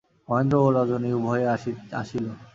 মহেন্দ্র 0.29 0.55
ও 0.65 0.67
রজনী 0.77 1.09
উভয়েই 1.17 1.45
আসিল। 2.01 2.25